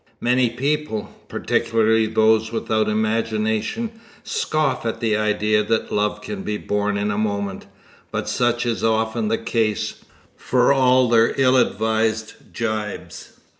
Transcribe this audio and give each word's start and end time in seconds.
Many 0.19 0.49
people 0.49 1.13
particularly 1.27 2.07
those 2.07 2.51
without 2.51 2.89
imagination 2.89 3.91
scoff 4.23 4.83
at 4.83 4.99
the 4.99 5.15
idea 5.15 5.61
that 5.63 5.91
love 5.91 6.21
can 6.21 6.41
be 6.41 6.57
born 6.57 6.97
in 6.97 7.11
a 7.11 7.19
moment, 7.19 7.67
but 8.09 8.27
such 8.27 8.65
is 8.65 8.83
often 8.83 9.27
the 9.27 9.37
case, 9.37 10.03
for 10.35 10.73
all 10.73 11.07
their 11.07 11.39
ill 11.39 11.55
advised 11.55 12.33
jibes. 12.51 13.39